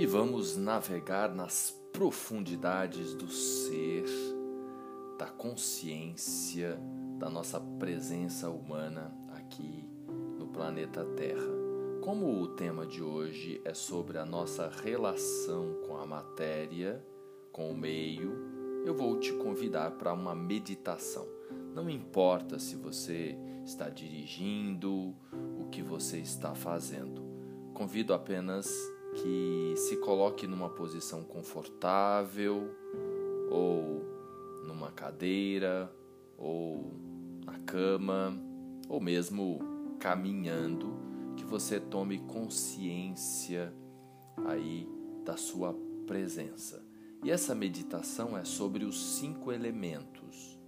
[0.00, 4.06] e vamos navegar nas profundidades do ser,
[5.18, 6.80] da consciência,
[7.18, 9.86] da nossa presença humana aqui
[10.38, 11.52] no planeta Terra.
[12.00, 17.04] Como o tema de hoje é sobre a nossa relação com a matéria,
[17.52, 18.32] com o meio,
[18.86, 21.28] eu vou te convidar para uma meditação.
[21.74, 23.36] Não importa se você
[23.66, 25.14] está dirigindo,
[25.60, 27.22] o que você está fazendo.
[27.74, 28.66] Convido apenas
[29.14, 32.74] que se coloque numa posição confortável,
[33.50, 34.04] ou
[34.66, 35.92] numa cadeira,
[36.36, 36.92] ou
[37.44, 38.32] na cama,
[38.88, 39.58] ou mesmo
[39.98, 40.96] caminhando,
[41.36, 43.74] que você tome consciência
[44.46, 44.88] aí
[45.24, 45.74] da sua
[46.06, 46.84] presença.
[47.22, 50.58] E essa meditação é sobre os cinco elementos.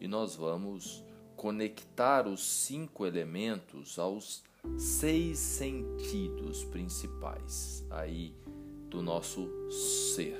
[0.00, 1.04] E nós vamos
[1.36, 4.42] conectar os cinco elementos aos
[4.76, 8.34] seis sentidos principais aí
[8.88, 10.38] do nosso ser.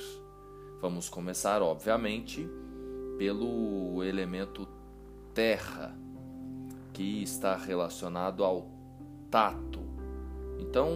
[0.80, 2.48] Vamos começar, obviamente,
[3.19, 4.69] pelo elemento
[5.32, 5.97] terra,
[6.92, 8.70] que está relacionado ao
[9.30, 9.80] tato.
[10.58, 10.91] Então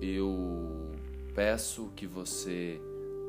[0.00, 0.92] eu
[1.34, 2.80] peço que você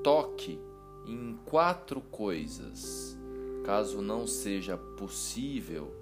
[0.03, 0.59] toque
[1.05, 3.17] em quatro coisas.
[3.63, 6.00] Caso não seja possível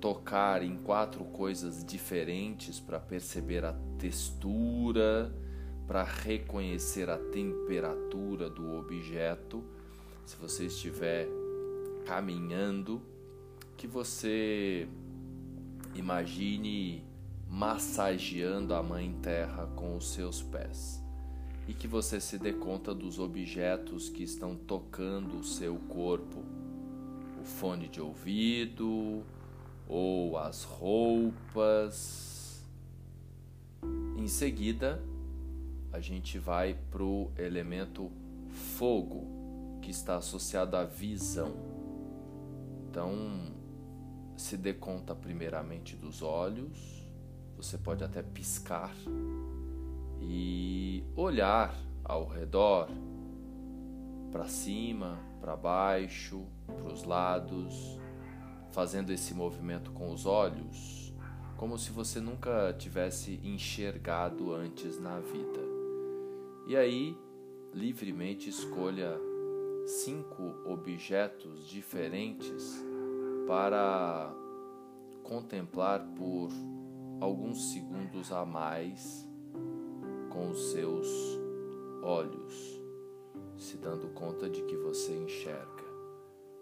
[0.00, 5.32] tocar em quatro coisas diferentes para perceber a textura,
[5.86, 9.64] para reconhecer a temperatura do objeto.
[10.24, 11.26] Se você estiver
[12.06, 13.02] caminhando,
[13.76, 14.88] que você
[15.94, 17.04] imagine
[17.48, 21.02] massageando a Mãe Terra com os seus pés
[21.66, 26.42] e que você se dê conta dos objetos que estão tocando o seu corpo.
[27.40, 29.22] O fone de ouvido,
[29.88, 32.62] ou as roupas.
[34.16, 35.02] Em seguida,
[35.90, 38.12] a gente vai para o elemento
[38.76, 39.26] fogo,
[39.80, 41.54] que está associado à visão.
[42.90, 43.16] Então,
[44.36, 47.08] se dê conta primeiramente dos olhos,
[47.56, 48.94] você pode até piscar
[50.20, 51.74] e olhar
[52.04, 52.88] ao redor,
[54.30, 57.98] para cima, para baixo, para os lados
[58.72, 61.14] fazendo esse movimento com os olhos,
[61.56, 65.60] como se você nunca tivesse enxergado antes na vida.
[66.66, 67.16] E aí,
[67.72, 69.18] livremente escolha
[69.86, 72.84] cinco objetos diferentes
[73.46, 74.34] para
[75.22, 76.50] contemplar por
[77.20, 79.26] alguns segundos a mais
[80.30, 81.08] com os seus
[82.02, 82.80] olhos,
[83.56, 85.84] se dando conta de que você enxerga.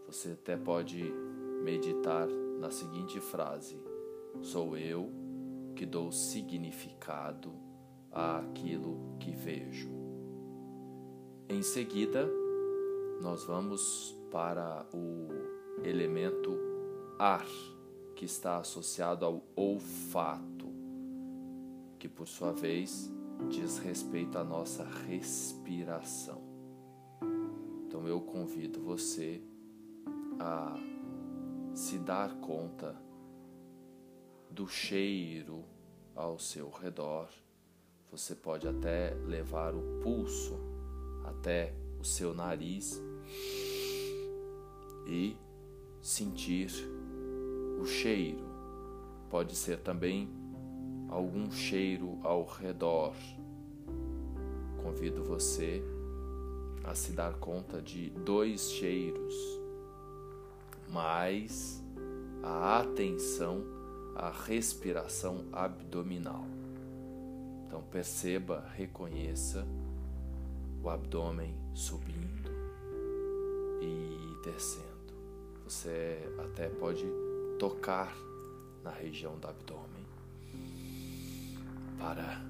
[0.07, 1.13] Você até pode
[1.67, 2.29] meditar
[2.61, 3.77] na seguinte frase:
[4.41, 5.11] Sou eu
[5.75, 7.53] que dou significado
[8.13, 9.91] àquilo que vejo.
[11.49, 12.31] Em seguida,
[13.21, 15.29] nós vamos para o
[15.85, 16.57] elemento
[17.19, 17.47] ar,
[18.15, 20.69] que está associado ao olfato,
[21.99, 23.13] que por sua vez
[23.49, 26.41] diz respeito à nossa respiração.
[27.87, 29.43] Então eu convido você
[30.39, 30.96] a
[31.77, 32.97] se dar conta
[34.51, 35.63] do cheiro
[36.15, 37.29] ao seu redor.
[38.11, 40.59] Você pode até levar o pulso
[41.27, 42.99] até o seu nariz
[45.07, 45.37] e
[46.01, 46.71] sentir
[47.79, 48.47] o cheiro.
[49.29, 50.31] Pode ser também
[51.11, 53.15] algum cheiro ao redor.
[54.83, 55.83] Convido você
[56.83, 59.66] a se dar conta de dois cheiros
[60.97, 61.85] mais
[62.43, 63.63] a atenção
[64.15, 66.47] à respiração abdominal.
[67.67, 69.67] Então perceba, reconheça
[70.83, 72.51] o abdômen subindo
[73.83, 74.87] e descendo.
[75.65, 77.05] Você até pode
[77.59, 78.17] tocar
[78.83, 80.07] na região do abdômen
[81.99, 82.41] para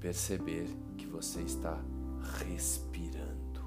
[0.00, 0.68] perceber
[0.98, 1.80] que você está
[2.44, 3.64] respirando,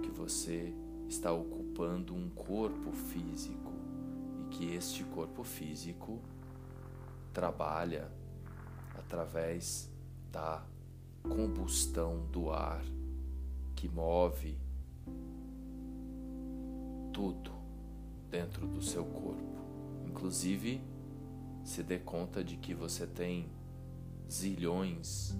[0.00, 0.72] que você
[1.12, 3.70] está ocupando um corpo físico
[4.40, 6.18] e que este corpo físico
[7.34, 8.10] trabalha
[8.94, 9.90] através
[10.30, 10.64] da
[11.22, 12.82] combustão do ar
[13.76, 14.56] que move
[17.12, 17.52] tudo
[18.30, 19.60] dentro do seu corpo.
[20.08, 20.80] Inclusive,
[21.62, 23.50] se dê conta de que você tem
[24.30, 25.36] zilhões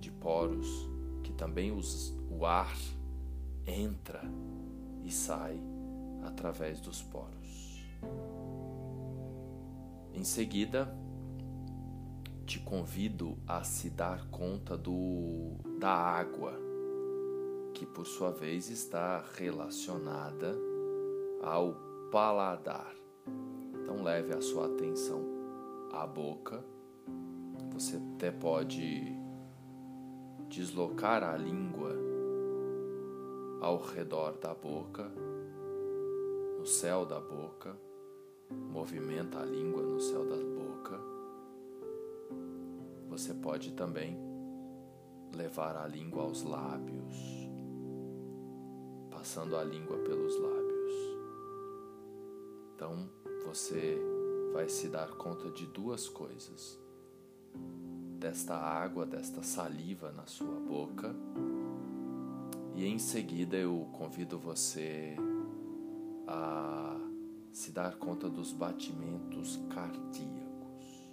[0.00, 0.88] de poros
[1.22, 2.74] que também os, o ar
[3.66, 4.22] entra
[5.04, 5.60] e sai
[6.24, 7.84] através dos poros.
[10.12, 10.96] Em seguida,
[12.46, 16.54] te convido a se dar conta do, da água,
[17.74, 20.54] que por sua vez está relacionada
[21.42, 21.74] ao
[22.10, 22.94] paladar.
[23.74, 25.22] Então leve a sua atenção
[25.92, 26.64] à boca.
[27.72, 29.18] Você até pode
[30.48, 32.03] deslocar a língua
[33.64, 35.10] ao redor da boca,
[36.58, 37.74] no céu da boca,
[38.50, 41.00] movimenta a língua no céu da boca.
[43.08, 44.18] Você pode também
[45.34, 47.16] levar a língua aos lábios,
[49.10, 50.92] passando a língua pelos lábios.
[52.74, 53.08] Então
[53.46, 53.98] você
[54.52, 56.78] vai se dar conta de duas coisas:
[58.18, 61.16] desta água, desta saliva na sua boca,
[62.74, 65.16] e em seguida eu convido você
[66.26, 66.96] a
[67.52, 71.10] se dar conta dos batimentos cardíacos.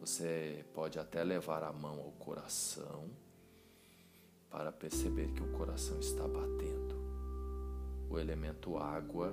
[0.00, 3.08] Você pode até levar a mão ao coração
[4.50, 6.96] para perceber que o coração está batendo.
[8.10, 9.32] O elemento água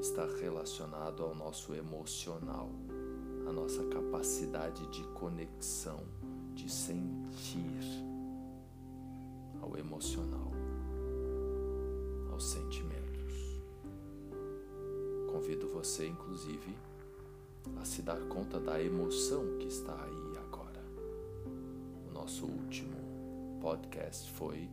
[0.00, 2.70] está relacionado ao nosso emocional,
[3.48, 6.00] a nossa capacidade de conexão,
[6.54, 7.80] de sentir,
[9.60, 10.43] ao emocional,
[12.34, 13.62] aos sentimentos.
[15.30, 16.76] Convido você, inclusive,
[17.80, 20.82] a se dar conta da emoção que está aí agora.
[22.08, 22.96] O nosso último
[23.60, 24.68] podcast foi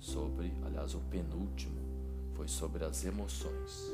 [0.00, 1.80] sobre, aliás, o penúltimo
[2.34, 3.92] foi sobre as emoções.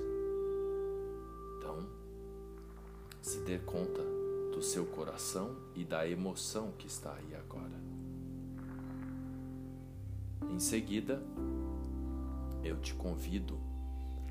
[1.59, 1.87] Então,
[3.21, 4.03] se dê conta
[4.55, 7.79] do seu coração e da emoção que está aí agora.
[10.51, 11.23] Em seguida,
[12.65, 13.59] eu te convido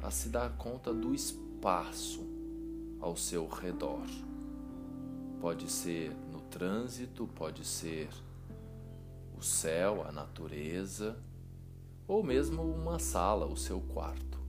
[0.02, 2.26] a se dar conta do espaço
[3.00, 4.06] ao seu redor.
[5.40, 8.10] Pode ser no trânsito, pode ser
[9.38, 11.18] o céu, a natureza,
[12.08, 14.40] ou mesmo uma sala, o seu quarto.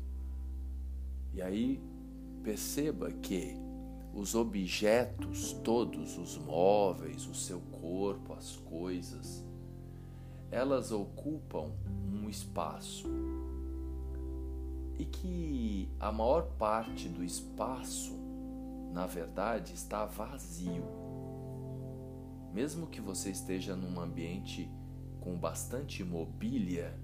[1.33, 1.81] E aí
[2.43, 3.55] perceba que
[4.12, 9.44] os objetos, todos os móveis, o seu corpo, as coisas,
[10.50, 11.73] elas ocupam
[12.12, 13.09] um espaço
[15.00, 18.12] e que a maior parte do espaço,
[18.93, 20.85] na verdade, está vazio.
[22.52, 24.70] Mesmo que você esteja num ambiente
[25.19, 27.00] com bastante mobília,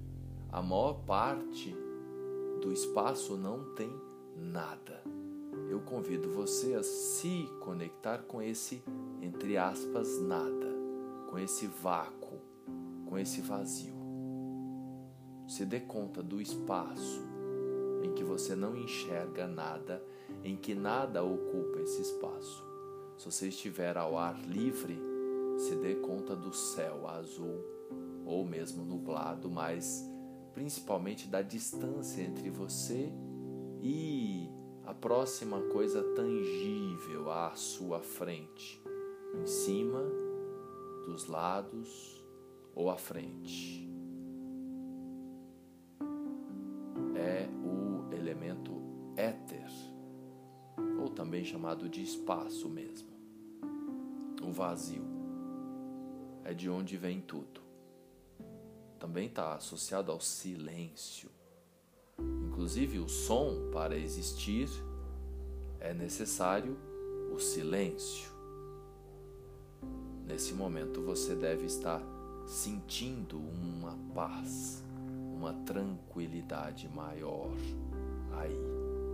[0.50, 1.74] a maior parte
[2.60, 3.90] do espaço não tem
[4.36, 5.02] nada.
[5.70, 8.84] Eu convido você a se conectar com esse,
[9.22, 10.68] entre aspas, nada,
[11.30, 12.42] com esse vácuo,
[13.06, 13.96] com esse vazio.
[15.48, 17.35] Se dê conta do espaço
[18.06, 20.02] em que você não enxerga nada,
[20.44, 22.64] em que nada ocupa esse espaço.
[23.18, 24.98] Se você estiver ao ar livre,
[25.58, 27.64] se dê conta do céu azul
[28.24, 30.04] ou mesmo nublado, mas
[30.52, 33.12] principalmente da distância entre você
[33.82, 34.48] e
[34.84, 38.82] a próxima coisa tangível à sua frente,
[39.34, 40.02] em cima,
[41.06, 42.24] dos lados
[42.74, 43.88] ou à frente.
[47.14, 47.48] É
[51.16, 53.08] também chamado de espaço mesmo.
[54.40, 55.02] O vazio
[56.44, 57.66] é de onde vem tudo
[58.98, 61.30] também está associado ao silêncio.
[62.18, 64.68] Inclusive, o som, para existir,
[65.78, 66.76] é necessário
[67.32, 68.30] o silêncio.
[70.26, 72.02] Nesse momento, você deve estar
[72.46, 74.82] sentindo uma paz,
[75.34, 77.52] uma tranquilidade maior
[78.32, 78.58] aí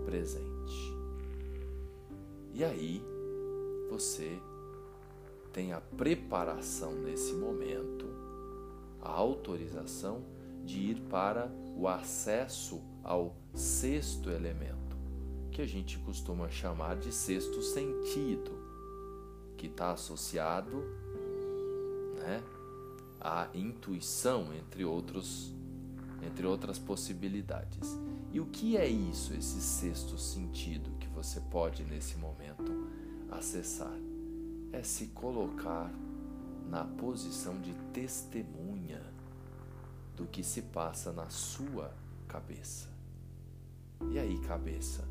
[0.06, 1.01] presente.
[2.54, 3.02] E aí,
[3.88, 4.38] você
[5.52, 8.06] tem a preparação nesse momento
[9.00, 10.22] a autorização
[10.64, 14.96] de ir para o acesso ao sexto elemento,
[15.50, 18.52] que a gente costuma chamar de sexto sentido,
[19.56, 20.84] que está associado
[22.18, 22.42] né,
[23.20, 25.52] à intuição, entre, outros,
[26.22, 27.98] entre outras possibilidades.
[28.30, 30.91] E o que é isso, esse sexto sentido
[31.22, 32.90] você pode nesse momento
[33.30, 33.96] acessar?
[34.72, 35.88] É se colocar
[36.68, 39.00] na posição de testemunha
[40.16, 41.94] do que se passa na sua
[42.26, 42.88] cabeça.
[44.10, 45.04] E aí, cabeça,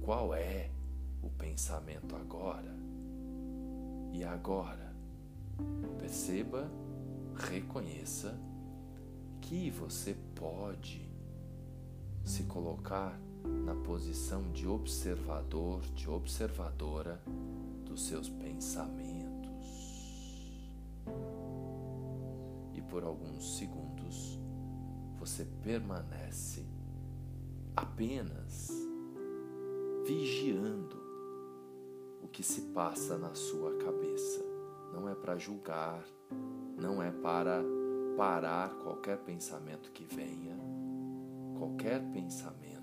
[0.00, 0.70] qual é
[1.20, 2.72] o pensamento agora?
[4.12, 4.94] E agora?
[5.98, 6.70] Perceba,
[7.34, 8.38] reconheça
[9.40, 11.04] que você pode
[12.24, 17.22] se colocar na posição de observador, de observadora
[17.84, 19.22] dos seus pensamentos
[22.92, 24.38] por alguns segundos
[25.18, 26.66] você permanece
[27.74, 28.70] apenas
[30.04, 31.00] vigiando
[32.22, 34.44] o que se passa na sua cabeça.
[34.92, 36.04] Não é para julgar,
[36.76, 37.64] não é para
[38.14, 40.58] parar qualquer pensamento que venha.
[41.56, 42.81] Qualquer pensamento,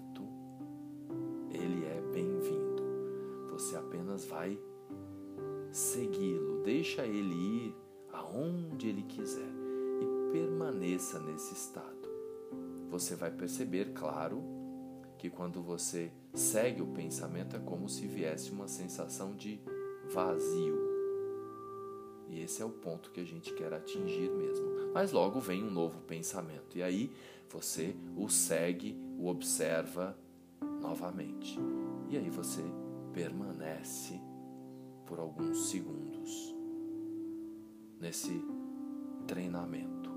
[3.59, 4.57] Você apenas vai
[5.69, 7.75] segui-lo, deixa ele ir
[8.13, 9.51] aonde ele quiser
[10.01, 12.07] e permaneça nesse estado.
[12.89, 14.41] Você vai perceber, claro,
[15.17, 19.59] que quando você segue o pensamento é como se viesse uma sensação de
[20.09, 20.79] vazio.
[22.29, 24.67] E esse é o ponto que a gente quer atingir mesmo.
[24.93, 26.77] Mas logo vem um novo pensamento.
[26.77, 27.11] E aí
[27.49, 30.17] você o segue, o observa
[30.81, 31.59] novamente.
[32.09, 32.63] E aí você
[33.13, 34.19] permanece
[35.05, 36.55] por alguns segundos
[37.99, 38.41] nesse
[39.27, 40.09] treinamento.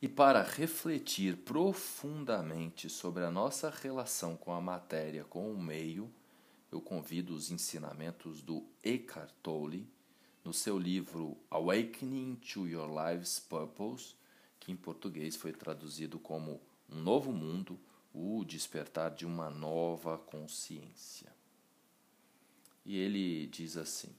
[0.00, 6.12] E para refletir profundamente sobre a nossa relação com a matéria, com o meio,
[6.70, 9.88] eu convido os ensinamentos do Eckhart Tolle
[10.44, 14.14] no seu livro Awakening to Your Life's Purpose,
[14.60, 16.60] que em português foi traduzido como
[16.94, 17.76] Um Novo Mundo,
[18.14, 21.32] o despertar de uma nova consciência.
[22.84, 24.10] E ele diz assim: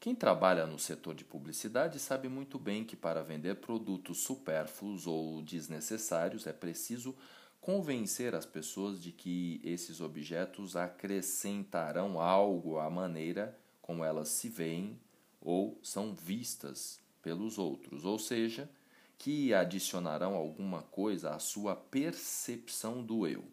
[0.00, 5.42] Quem trabalha no setor de publicidade sabe muito bem que para vender produtos supérfluos ou
[5.42, 7.14] desnecessários é preciso
[7.60, 14.98] convencer as pessoas de que esses objetos acrescentarão algo à maneira como elas se veem
[15.42, 18.70] ou são vistas pelos outros, ou seja,
[19.18, 23.44] que adicionarão alguma coisa à sua percepção do eu.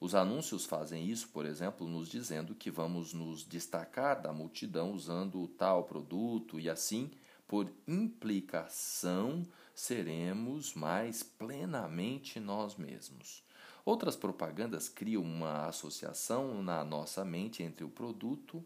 [0.00, 5.48] Os anúncios fazem isso, por exemplo, nos dizendo que vamos nos destacar da multidão usando
[5.48, 7.10] tal produto e assim,
[7.48, 9.42] por implicação,
[9.74, 13.42] seremos mais plenamente nós mesmos.
[13.84, 18.64] Outras propagandas criam uma associação na nossa mente entre o produto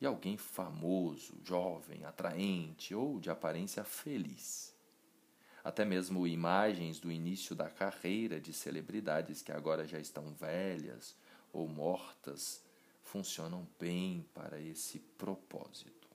[0.00, 4.71] e alguém famoso, jovem, atraente ou de aparência feliz.
[5.64, 11.14] Até mesmo imagens do início da carreira de celebridades que agora já estão velhas
[11.52, 12.62] ou mortas
[13.02, 16.08] funcionam bem para esse propósito.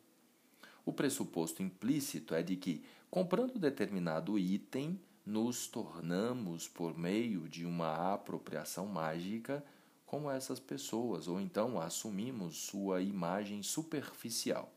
[0.86, 8.14] O pressuposto implícito é de que, comprando determinado item, nos tornamos, por meio de uma
[8.14, 9.64] apropriação mágica,
[10.06, 14.72] como essas pessoas, ou então assumimos sua imagem superficial.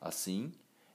[0.00, 0.50] Assim,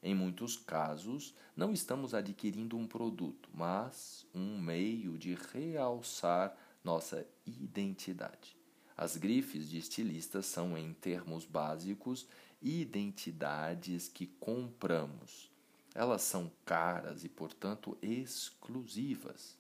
[0.06, 8.56] em muitos casos, não estamos adquirindo um produto, mas um meio de realçar nossa identidade.
[8.96, 12.28] As grifes de estilistas são, em termos básicos,
[12.62, 15.50] identidades que compramos.
[15.96, 19.58] Elas são caras e, portanto, exclusivas.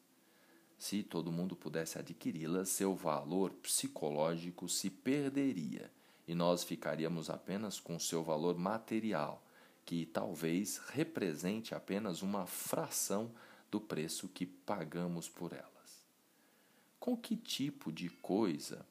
[0.78, 5.92] Se todo mundo pudesse adquiri-las, seu valor psicológico se perderia
[6.28, 9.44] e nós ficaríamos apenas com seu valor material,
[9.86, 13.32] que talvez represente apenas uma fração
[13.70, 16.06] do preço que pagamos por elas.
[17.00, 18.86] Com que tipo de coisa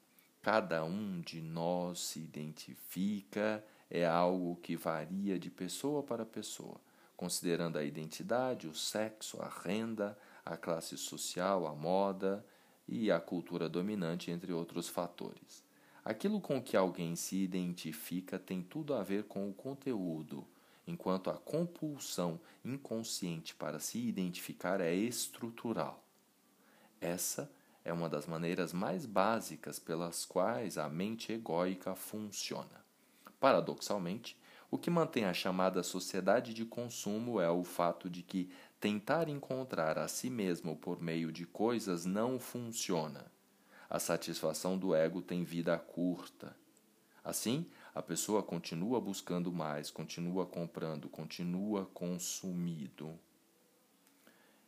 [0.45, 6.79] cada um de nós se identifica é algo que varia de pessoa para pessoa,
[7.17, 12.45] considerando a identidade, o sexo, a renda, a classe social, a moda
[12.87, 15.63] e a cultura dominante, entre outros fatores.
[16.03, 20.47] Aquilo com que alguém se identifica tem tudo a ver com o conteúdo,
[20.87, 26.03] enquanto a compulsão inconsciente para se identificar é estrutural.
[26.99, 27.51] Essa
[27.83, 32.83] é uma das maneiras mais básicas pelas quais a mente egóica funciona.
[33.39, 34.37] Paradoxalmente,
[34.71, 38.49] o que mantém a chamada sociedade de consumo é o fato de que
[38.79, 43.31] tentar encontrar a si mesmo por meio de coisas não funciona.
[43.89, 46.55] A satisfação do ego tem vida curta.
[47.23, 47.65] Assim,
[47.95, 53.17] a pessoa continua buscando mais, continua comprando, continua consumido.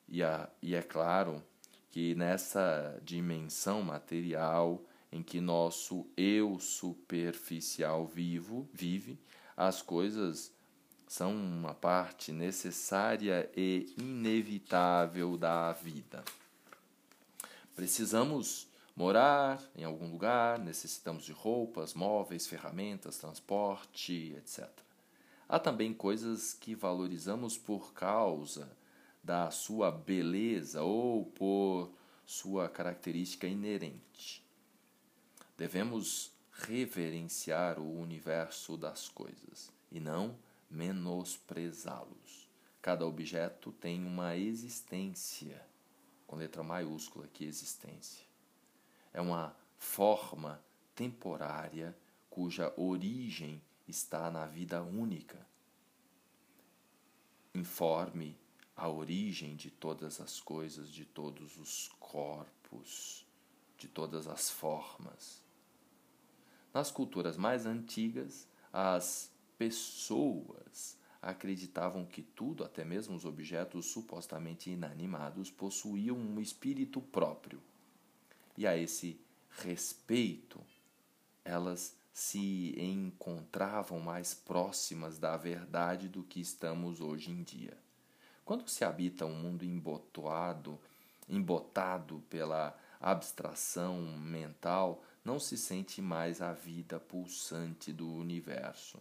[0.08, 1.44] E, a, e é claro
[1.92, 4.82] que nessa dimensão material,
[5.12, 9.20] em que nosso eu superficial vivo vive,
[9.58, 10.54] as coisas
[11.06, 16.24] são uma parte necessária e inevitável da vida.
[17.76, 18.67] Precisamos
[18.98, 24.68] morar em algum lugar, necessitamos de roupas, móveis, ferramentas, transporte, etc.
[25.48, 28.68] Há também coisas que valorizamos por causa
[29.24, 31.92] da sua beleza ou por
[32.26, 34.44] sua característica inerente.
[35.56, 40.36] Devemos reverenciar o universo das coisas e não
[40.72, 42.50] menosprezá-los.
[42.82, 45.62] Cada objeto tem uma existência,
[46.26, 48.27] com letra maiúscula que existência.
[49.18, 51.98] É uma forma temporária
[52.30, 55.44] cuja origem está na vida única.
[57.56, 58.38] Informe
[58.76, 63.26] a origem de todas as coisas, de todos os corpos,
[63.76, 65.42] de todas as formas.
[66.72, 75.50] Nas culturas mais antigas, as pessoas acreditavam que tudo, até mesmo os objetos supostamente inanimados,
[75.50, 77.60] possuíam um espírito próprio.
[78.58, 80.60] E a esse respeito,
[81.46, 87.78] elas se encontravam mais próximas da verdade do que estamos hoje em dia.
[88.44, 90.80] Quando se habita um mundo embotoado,
[91.30, 98.98] embotado pela abstração mental, não se sente mais a vida pulsante do universo.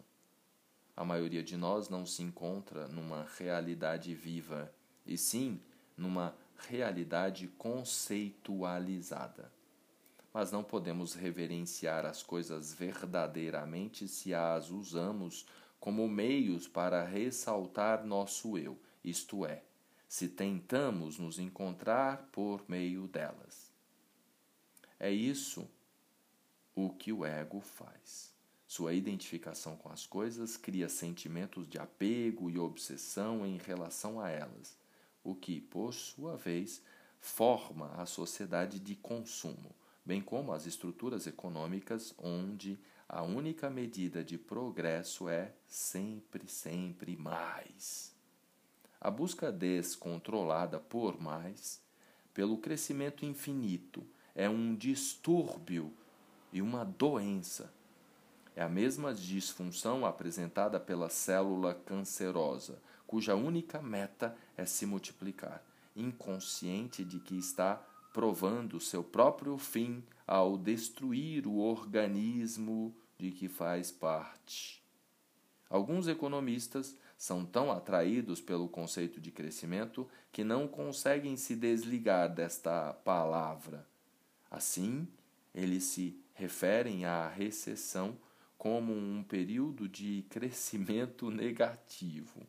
[0.95, 4.71] A maioria de nós não se encontra numa realidade viva,
[5.07, 5.61] e sim
[5.97, 6.35] numa
[6.69, 9.51] realidade conceitualizada
[10.37, 15.47] mas não podemos reverenciar as coisas verdadeiramente se as usamos
[15.81, 19.63] como meios para ressaltar nosso eu, isto é,
[20.07, 23.73] se tentamos nos encontrar por meio delas.
[25.01, 25.67] É isso
[26.75, 28.31] o que o ego faz.
[28.67, 34.77] Sua identificação com as coisas cria sentimentos de apego e obsessão em relação a elas,
[35.29, 36.83] o que, por sua vez,
[37.19, 39.75] forma a sociedade de consumo
[40.07, 42.79] bem como as estruturas econômicas onde
[43.09, 48.15] a única medida de progresso é sempre, sempre mais.
[49.01, 51.83] A busca descontrolada por mais,
[52.33, 55.93] pelo crescimento infinito, é um distúrbio
[56.53, 57.73] e uma doença.
[58.55, 65.65] É a mesma disfunção apresentada pela célula cancerosa, cuja única meta é se multiplicar,
[65.95, 67.77] inconsciente de que está
[68.13, 74.83] provando seu próprio fim ao destruir o organismo de que faz parte.
[75.69, 82.93] Alguns economistas são tão atraídos pelo conceito de crescimento que não conseguem se desligar desta
[82.93, 83.87] palavra.
[84.51, 85.09] Assim,
[85.55, 88.17] eles se referem à recessão
[88.59, 92.47] como um período de crescimento negativo.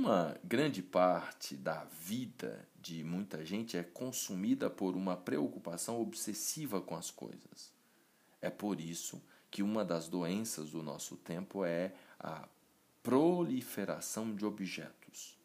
[0.00, 6.94] Uma grande parte da vida de muita gente é consumida por uma preocupação obsessiva com
[6.94, 7.72] as coisas.
[8.40, 12.48] É por isso que uma das doenças do nosso tempo é a
[13.02, 15.36] proliferação de objetos.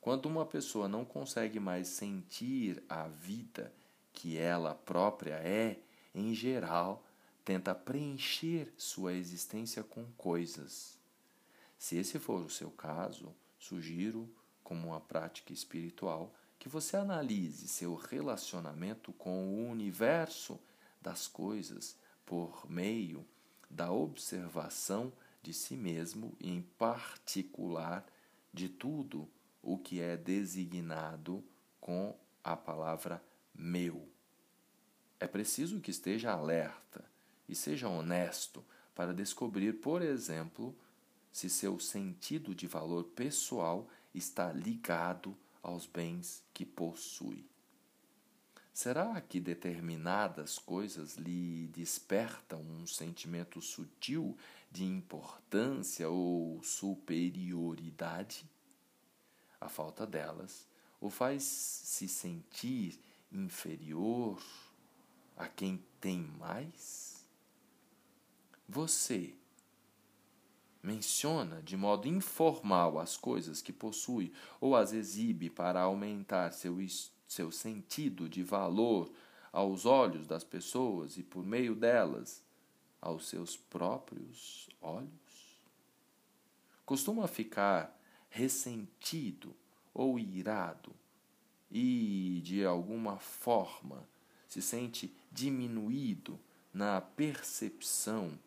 [0.00, 3.70] Quando uma pessoa não consegue mais sentir a vida
[4.14, 5.80] que ela própria é,
[6.14, 7.04] em geral,
[7.44, 10.98] tenta preencher sua existência com coisas.
[11.76, 17.94] Se esse for o seu caso, Sugiro, como uma prática espiritual, que você analise seu
[17.94, 20.58] relacionamento com o universo
[21.00, 23.26] das coisas por meio
[23.70, 28.04] da observação de si mesmo e, em particular,
[28.52, 29.28] de tudo
[29.62, 31.44] o que é designado
[31.80, 33.22] com a palavra
[33.54, 34.08] meu.
[35.20, 37.04] É preciso que esteja alerta
[37.48, 40.76] e seja honesto para descobrir, por exemplo,
[41.38, 47.46] se seu sentido de valor pessoal está ligado aos bens que possui.
[48.74, 54.36] Será que determinadas coisas lhe despertam um sentimento sutil
[54.68, 58.44] de importância ou superioridade?
[59.60, 60.66] A falta delas
[61.00, 62.98] o faz se sentir
[63.30, 64.42] inferior
[65.36, 67.24] a quem tem mais?
[68.68, 69.36] Você
[70.82, 76.76] menciona de modo informal as coisas que possui ou as exibe para aumentar seu,
[77.26, 79.10] seu sentido de valor
[79.52, 82.42] aos olhos das pessoas e por meio delas
[83.00, 85.58] aos seus próprios olhos?
[86.84, 87.98] Costuma ficar
[88.30, 89.54] ressentido
[89.92, 90.94] ou irado
[91.70, 94.08] e, de alguma forma,
[94.48, 96.38] se sente diminuído
[96.72, 98.38] na percepção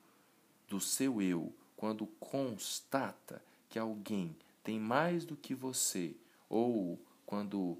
[0.68, 6.16] do seu eu quando constata que alguém tem mais do que você
[6.48, 7.76] ou quando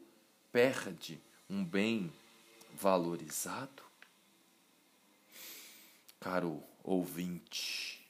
[0.52, 2.12] perde um bem
[2.74, 3.84] valorizado?
[6.20, 8.10] Caro ouvinte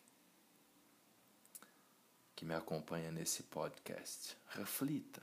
[2.37, 5.21] que me acompanha nesse podcast, reflita,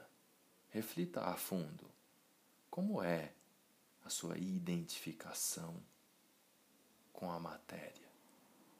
[0.69, 1.91] reflita a fundo.
[2.71, 3.33] Como é
[4.05, 5.83] a sua identificação
[7.11, 8.07] com a matéria?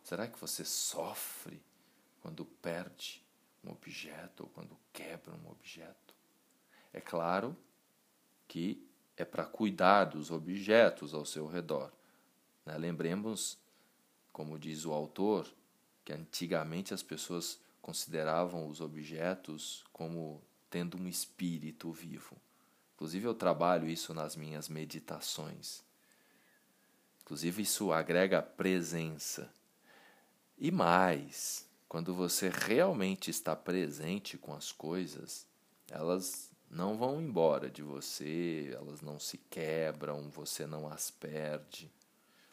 [0.05, 1.67] Será que você sofre
[2.21, 3.25] quando perde
[3.65, 6.15] um objeto ou quando quebra um objeto.
[6.93, 7.57] É claro
[8.47, 11.93] que é para cuidar dos objetos ao seu redor.
[12.65, 12.77] Né?
[12.79, 13.59] Lembremos,
[14.33, 15.47] como diz o autor,
[16.05, 22.37] que antigamente as pessoas consideravam os objetos como tendo um espírito vivo.
[22.95, 25.83] Inclusive, eu trabalho isso nas minhas meditações.
[27.23, 29.53] Inclusive, isso agrega presença.
[30.57, 35.47] E mais, quando você realmente está presente com as coisas,
[35.91, 41.91] elas não vão embora de você, elas não se quebram, você não as perde.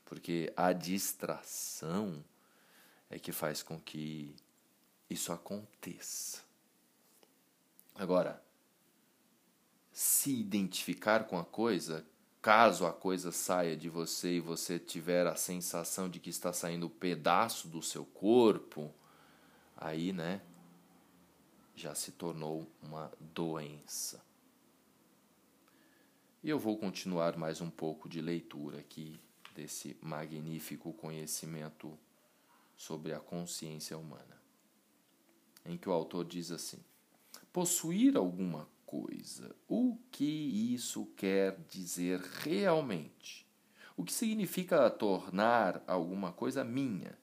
[0.05, 2.23] Porque a distração
[3.09, 4.33] é que faz com que
[5.09, 6.41] isso aconteça.
[7.93, 8.41] Agora,
[9.91, 12.05] se identificar com a coisa,
[12.41, 16.87] caso a coisa saia de você e você tiver a sensação de que está saindo
[16.87, 18.93] um pedaço do seu corpo,
[19.75, 20.41] aí, né,
[21.75, 24.23] já se tornou uma doença.
[26.43, 29.19] E eu vou continuar mais um pouco de leitura aqui
[29.55, 31.97] desse magnífico conhecimento
[32.75, 34.41] sobre a consciência humana,
[35.65, 36.83] em que o autor diz assim:
[37.51, 39.55] possuir alguma coisa.
[39.67, 40.23] O que
[40.73, 43.45] isso quer dizer realmente?
[43.97, 47.17] O que significa tornar alguma coisa minha?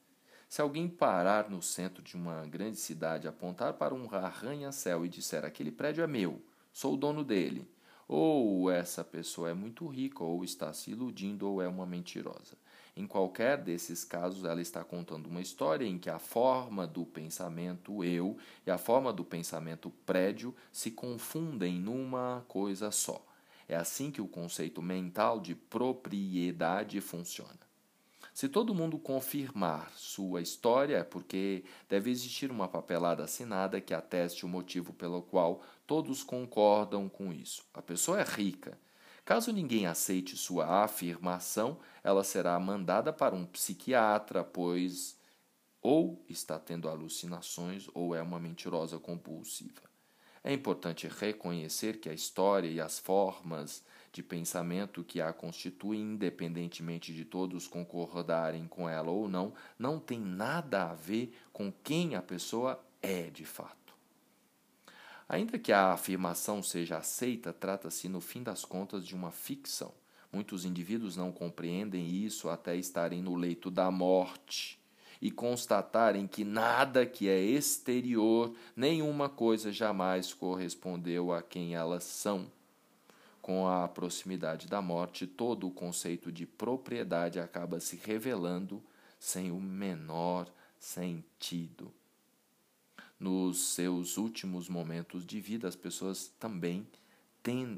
[0.52, 5.46] Se alguém parar no centro de uma grande cidade, apontar para um arranha-céu e disser:
[5.46, 7.66] aquele prédio é meu, sou o dono dele,
[8.06, 12.58] ou essa pessoa é muito rica, ou está se iludindo, ou é uma mentirosa.
[12.94, 18.04] Em qualquer desses casos, ela está contando uma história em que a forma do pensamento
[18.04, 18.36] eu
[18.66, 23.24] e a forma do pensamento prédio se confundem numa coisa só.
[23.66, 27.71] É assim que o conceito mental de propriedade funciona.
[28.32, 34.46] Se todo mundo confirmar sua história, é porque deve existir uma papelada assinada que ateste
[34.46, 37.62] o motivo pelo qual todos concordam com isso.
[37.74, 38.78] A pessoa é rica
[39.24, 45.16] Caso ninguém aceite sua afirmação, ela será mandada para um psiquiatra, pois
[45.80, 49.82] ou está tendo alucinações ou é uma mentirosa compulsiva.
[50.42, 57.14] É importante reconhecer que a história e as formas de pensamento que a constituem, independentemente
[57.14, 62.20] de todos concordarem com ela ou não, não tem nada a ver com quem a
[62.20, 63.94] pessoa é de fato.
[65.26, 69.94] Ainda que a afirmação seja aceita, trata-se, no fim das contas, de uma ficção.
[70.30, 74.78] Muitos indivíduos não compreendem isso até estarem no leito da morte
[75.22, 82.50] e constatarem que nada que é exterior, nenhuma coisa jamais correspondeu a quem elas são.
[83.42, 88.80] Com a proximidade da morte, todo o conceito de propriedade acaba se revelando
[89.18, 91.92] sem o menor sentido.
[93.18, 96.86] Nos seus últimos momentos de vida, as pessoas também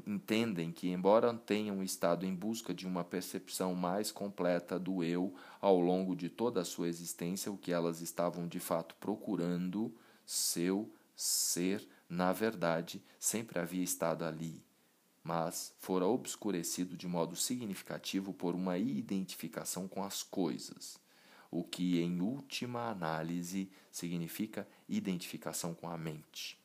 [0.05, 5.79] entendem que, embora tenham estado em busca de uma percepção mais completa do eu ao
[5.79, 9.91] longo de toda a sua existência, o que elas estavam de fato procurando,
[10.25, 14.64] seu ser, na verdade, sempre havia estado ali,
[15.25, 20.97] mas fora obscurecido de modo significativo por uma identificação com as coisas
[21.55, 26.59] o que, em última análise, significa identificação com a mente.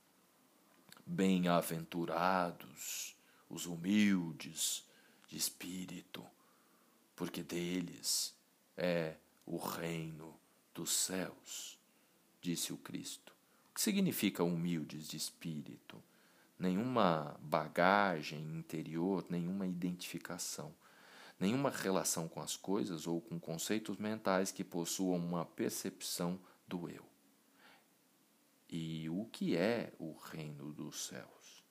[1.06, 3.14] Bem-aventurados
[3.48, 4.84] os humildes
[5.28, 6.26] de espírito,
[7.14, 8.34] porque deles
[8.76, 9.14] é
[9.46, 10.36] o reino
[10.74, 11.78] dos céus,
[12.40, 13.32] disse o Cristo.
[13.70, 16.02] O que significa humildes de espírito?
[16.60, 20.72] Nenhuma bagagem interior, nenhuma identificação
[21.40, 27.04] nenhuma relação com as coisas ou com conceitos mentais que possuam uma percepção do eu.
[28.68, 31.64] E o que é o reino dos céus?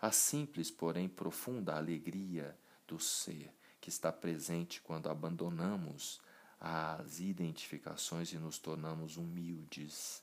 [0.00, 2.56] A simples, porém profunda alegria
[2.86, 6.20] do ser que está presente quando abandonamos
[6.58, 10.22] as identificações e nos tornamos humildes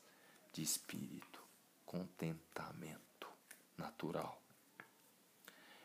[0.52, 1.40] de espírito,
[1.84, 3.03] contentamento
[3.76, 4.40] natural.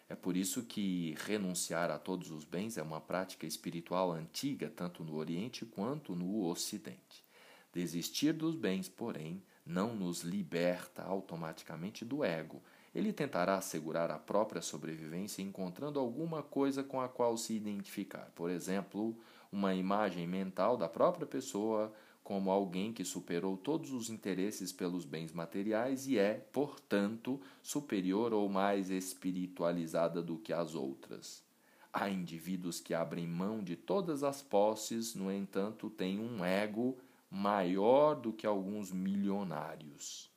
[0.10, 5.04] É por isso que renunciar a todos os bens é uma prática espiritual antiga, tanto
[5.04, 7.23] no Oriente quanto no Ocidente.
[7.71, 12.60] Desistir dos bens, porém, não nos liberta automaticamente do ego.
[12.93, 18.32] Ele tentará assegurar a própria sobrevivência encontrando alguma coisa com a qual se identificar.
[18.34, 19.15] Por exemplo,
[19.52, 21.93] uma imagem mental da própria pessoa
[22.30, 28.48] como alguém que superou todos os interesses pelos bens materiais e é, portanto, superior ou
[28.48, 31.44] mais espiritualizada do que as outras.
[31.92, 36.96] Há indivíduos que abrem mão de todas as posses, no entanto, têm um ego
[37.32, 40.30] maior do que alguns milionários.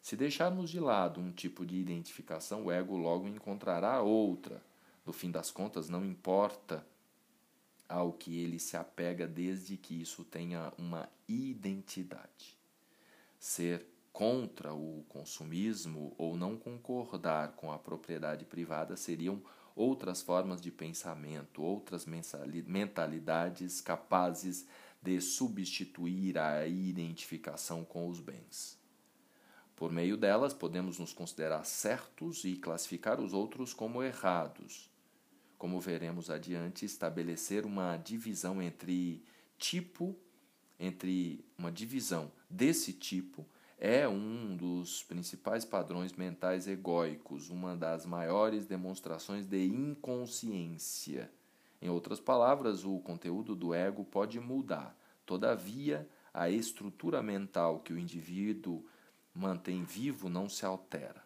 [0.00, 4.62] Se deixarmos de lado um tipo de identificação, o ego logo encontrará outra.
[5.04, 6.86] No fim das contas, não importa
[7.92, 12.56] ao que ele se apega desde que isso tenha uma identidade.
[13.38, 19.42] Ser contra o consumismo ou não concordar com a propriedade privada seriam
[19.76, 24.66] outras formas de pensamento, outras mentalidades capazes
[25.02, 28.78] de substituir a identificação com os bens.
[29.76, 34.91] Por meio delas, podemos nos considerar certos e classificar os outros como errados.
[35.62, 39.22] Como veremos adiante, estabelecer uma divisão entre
[39.56, 40.12] tipo,
[40.76, 43.46] entre uma divisão desse tipo
[43.78, 51.30] é um dos principais padrões mentais egóicos, uma das maiores demonstrações de inconsciência.
[51.80, 57.98] Em outras palavras, o conteúdo do ego pode mudar, todavia, a estrutura mental que o
[57.98, 58.84] indivíduo
[59.32, 61.22] mantém vivo não se altera.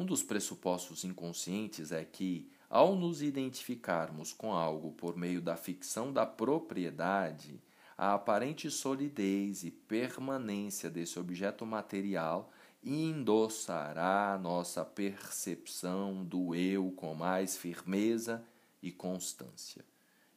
[0.00, 6.10] Um dos pressupostos inconscientes é que, ao nos identificarmos com algo por meio da ficção
[6.10, 7.60] da propriedade,
[7.98, 12.50] a aparente solidez e permanência desse objeto material
[12.82, 18.42] endossará nossa percepção do eu com mais firmeza
[18.82, 19.84] e constância.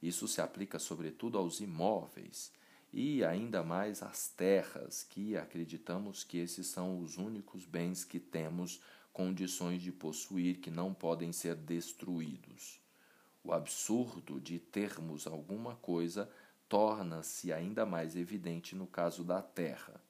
[0.01, 2.51] Isso se aplica sobretudo aos imóveis
[2.91, 8.81] e ainda mais às terras, que acreditamos que esses são os únicos bens que temos
[9.13, 12.81] condições de possuir que não podem ser destruídos.
[13.43, 16.29] O absurdo de termos alguma coisa
[16.67, 20.01] torna-se ainda mais evidente no caso da terra.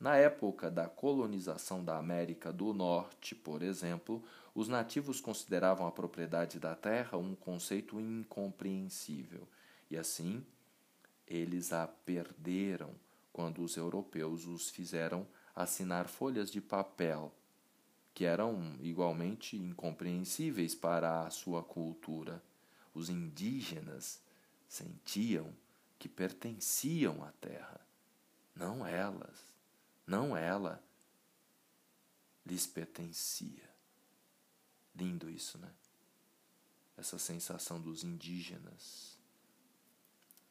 [0.00, 6.58] Na época da colonização da América do Norte, por exemplo, os nativos consideravam a propriedade
[6.58, 9.46] da terra um conceito incompreensível,
[9.90, 10.44] e assim
[11.26, 12.90] eles a perderam
[13.32, 17.32] quando os europeus os fizeram assinar folhas de papel,
[18.14, 22.42] que eram igualmente incompreensíveis para a sua cultura.
[22.92, 24.20] Os indígenas
[24.68, 25.54] sentiam
[25.98, 27.80] que pertenciam à terra,
[28.54, 29.38] não elas,
[30.06, 30.82] não ela
[32.44, 33.68] lhes pertencia.
[34.94, 35.72] Lindo isso, né?
[36.96, 39.18] Essa sensação dos indígenas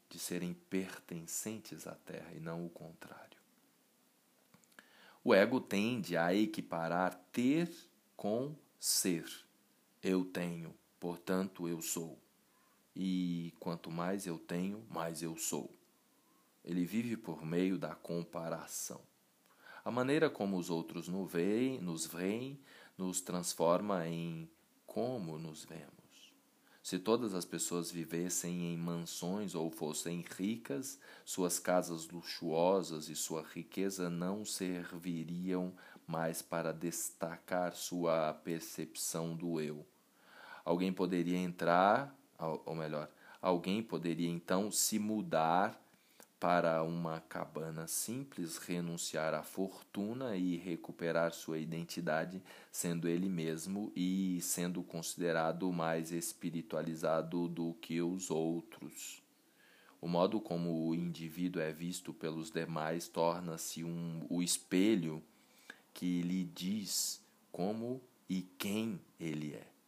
[0.09, 3.38] de serem pertencentes à terra e não o contrário.
[5.29, 7.69] O ego tende a equiparar ter
[8.17, 9.29] com ser.
[10.01, 12.17] Eu tenho, portanto eu sou
[12.95, 15.69] e quanto mais eu tenho, mais eu sou.
[16.65, 18.99] Ele vive por meio da comparação.
[19.85, 22.59] A maneira como os outros nos veem,
[22.97, 24.49] nos transforma em
[24.87, 25.98] como nos vemos.
[26.89, 33.43] Se todas as pessoas vivessem em mansões ou fossem ricas, suas casas luxuosas e sua
[33.43, 35.71] riqueza não serviriam
[36.07, 39.85] mais para destacar sua percepção do eu.
[40.65, 43.07] Alguém poderia entrar ou melhor,
[43.39, 45.79] alguém poderia então se mudar
[46.39, 54.39] para uma cabana simples, renunciar à fortuna e recuperar sua identidade, sendo ele mesmo e
[54.41, 59.21] sendo considerado mais espiritualizado do que os outros.
[59.99, 65.21] O modo como o indivíduo é visto pelos demais torna-se um, o espelho
[65.93, 67.21] que lhe diz
[67.51, 69.78] como e quem ele é.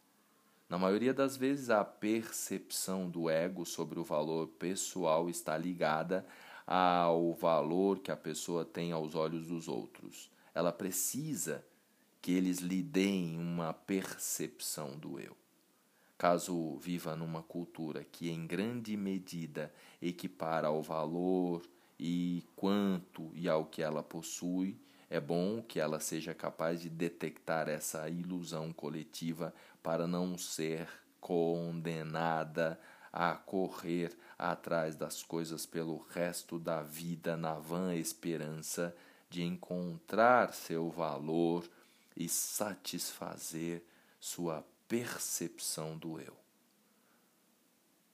[0.72, 6.26] Na maioria das vezes, a percepção do ego sobre o valor pessoal está ligada
[6.66, 10.30] ao valor que a pessoa tem aos olhos dos outros.
[10.54, 11.62] Ela precisa
[12.22, 15.36] que eles lhe deem uma percepção do eu.
[16.16, 21.60] Caso viva numa cultura que, em grande medida, equipara ao valor
[22.00, 24.80] e quanto e ao que ela possui,
[25.12, 30.88] é bom que ela seja capaz de detectar essa ilusão coletiva para não ser
[31.20, 32.80] condenada
[33.12, 38.96] a correr atrás das coisas pelo resto da vida na vã esperança
[39.28, 41.68] de encontrar seu valor
[42.16, 43.84] e satisfazer
[44.18, 46.34] sua percepção do eu.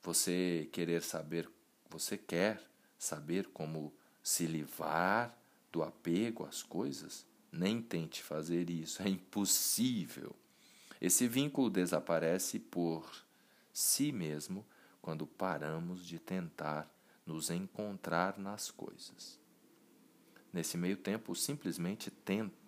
[0.03, 1.49] Você querer saber,
[1.89, 2.61] você quer
[2.99, 5.39] saber como se livrar
[5.73, 10.35] do apego às coisas, nem tente fazer isso, é impossível.
[11.01, 13.11] Esse vínculo desaparece por
[13.73, 14.67] si mesmo
[15.01, 16.93] quando paramos de tentar
[17.25, 19.39] nos encontrar nas coisas.
[20.53, 22.11] Nesse meio tempo, simplesmente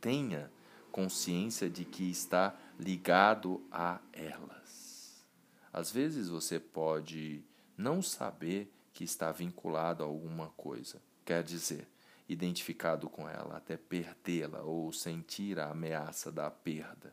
[0.00, 0.50] tenha
[0.92, 5.24] consciência de que está ligado a elas.
[5.72, 7.42] Às vezes você pode
[7.76, 11.00] não saber que está vinculado a alguma coisa.
[11.24, 11.88] Quer dizer,
[12.32, 17.12] identificado com ela até perdê-la ou sentir a ameaça da perda.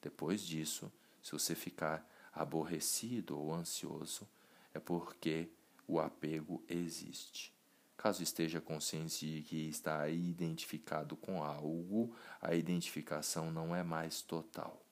[0.00, 0.90] Depois disso,
[1.22, 4.26] se você ficar aborrecido ou ansioso,
[4.72, 5.50] é porque
[5.86, 7.52] o apego existe.
[7.98, 14.82] Caso esteja consciente de que está identificado com algo, a identificação não é mais total.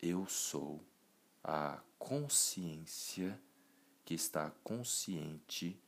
[0.00, 0.84] Eu sou
[1.42, 3.40] a consciência
[4.04, 5.80] que está consciente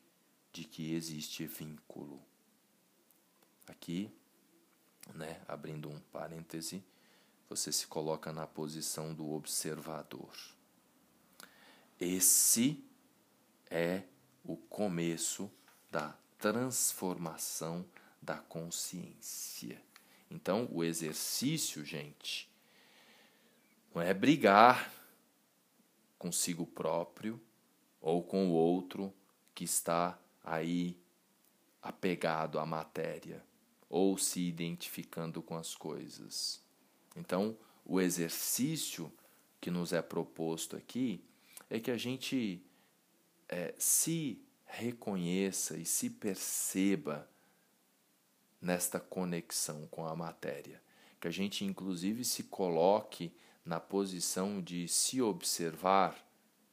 [0.50, 2.27] de que existe vínculo.
[3.68, 4.10] Aqui,
[5.14, 6.82] né, abrindo um parêntese,
[7.48, 10.32] você se coloca na posição do observador.
[12.00, 12.82] Esse
[13.70, 14.02] é
[14.44, 15.50] o começo
[15.90, 17.84] da transformação
[18.20, 19.82] da consciência.
[20.30, 22.50] Então, o exercício, gente,
[23.94, 24.92] não é brigar
[26.18, 27.40] consigo próprio
[28.00, 29.12] ou com o outro
[29.54, 31.00] que está aí
[31.82, 33.47] apegado à matéria
[33.88, 36.60] ou se identificando com as coisas.
[37.16, 39.10] Então, o exercício
[39.60, 41.24] que nos é proposto aqui
[41.70, 42.62] é que a gente
[43.48, 47.28] é, se reconheça e se perceba
[48.60, 50.82] nesta conexão com a matéria.
[51.20, 53.32] Que a gente, inclusive, se coloque
[53.64, 56.16] na posição de se observar,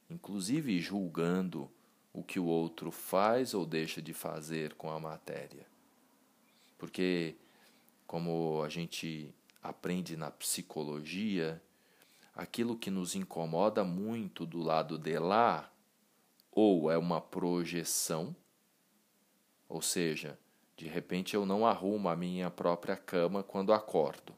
[0.08, 1.70] inclusive julgando
[2.12, 5.66] o que o outro faz ou deixa de fazer com a matéria.
[6.78, 7.36] Porque,
[8.06, 11.62] como a gente aprende na psicologia,
[12.34, 15.72] aquilo que nos incomoda muito do lado de lá,
[16.52, 18.34] ou é uma projeção,
[19.68, 20.38] ou seja,
[20.76, 24.34] de repente eu não arrumo a minha própria cama quando acordo.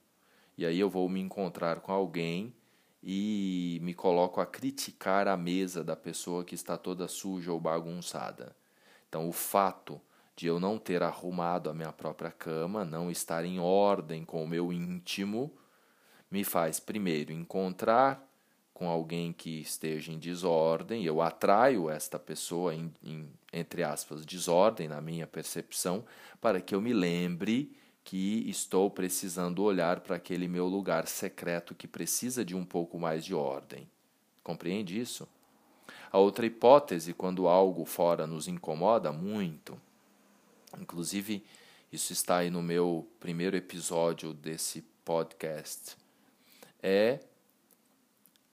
[0.56, 2.54] E aí eu vou me encontrar com alguém
[3.02, 8.56] e me coloco a criticar a mesa da pessoa que está toda suja ou bagunçada.
[9.08, 10.00] Então, o fato
[10.38, 14.46] de eu não ter arrumado a minha própria cama, não estar em ordem com o
[14.46, 15.52] meu íntimo,
[16.30, 18.24] me faz primeiro encontrar
[18.72, 24.86] com alguém que esteja em desordem, eu atraio esta pessoa em, em, entre aspas, desordem
[24.86, 26.04] na minha percepção,
[26.40, 31.88] para que eu me lembre que estou precisando olhar para aquele meu lugar secreto que
[31.88, 33.90] precisa de um pouco mais de ordem.
[34.44, 35.26] Compreende isso?
[36.12, 39.76] A outra hipótese, quando algo fora nos incomoda muito,
[40.76, 41.44] Inclusive,
[41.92, 45.96] isso está aí no meu primeiro episódio desse podcast.
[46.82, 47.20] É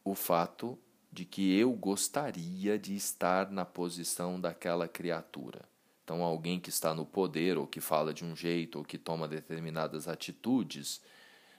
[0.04, 0.78] o fato
[1.12, 5.68] de que eu gostaria de estar na posição daquela criatura.
[6.04, 9.28] Então, alguém que está no poder, ou que fala de um jeito, ou que toma
[9.28, 11.02] determinadas atitudes,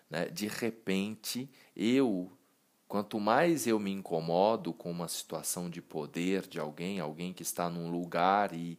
[0.08, 2.30] né, de repente eu
[2.88, 7.68] Quanto mais eu me incomodo com uma situação de poder de alguém, alguém que está
[7.68, 8.78] num lugar e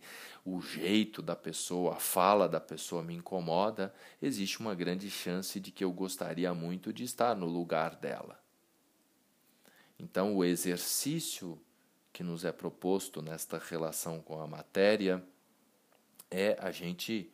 [0.50, 5.72] o jeito da pessoa, a fala da pessoa me incomoda, existe uma grande chance de
[5.72, 8.42] que eu gostaria muito de estar no lugar dela.
[10.00, 11.62] Então, o exercício
[12.14, 15.22] que nos é proposto nesta relação com a matéria
[16.32, 17.30] é a gente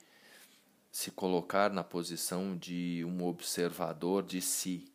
[0.91, 4.91] se colocar na posição de um observador de si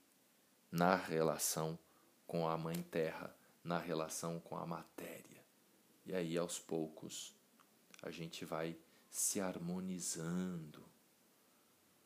[0.72, 1.78] na relação
[2.26, 5.44] com a Mãe Terra, na relação com a matéria.
[6.04, 7.37] E aí, aos poucos,
[8.02, 8.76] a gente vai
[9.10, 10.84] se harmonizando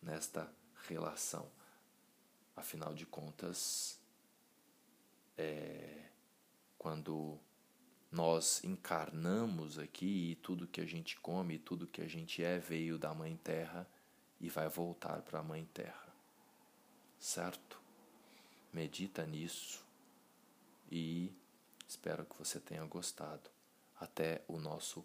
[0.01, 0.51] nesta
[0.89, 1.51] relação.
[2.57, 3.99] Afinal de contas,
[5.37, 6.09] é,
[6.79, 7.39] quando
[8.11, 12.99] nós encarnamos aqui e tudo que a gente come, tudo que a gente é veio
[12.99, 13.89] da Mãe Terra
[14.41, 16.15] e vai voltar para a Mãe Terra.
[17.19, 17.81] Certo?
[18.73, 19.85] Medita nisso
[20.91, 21.33] e
[21.87, 23.51] espero que você tenha gostado.
[23.99, 25.05] Até o nosso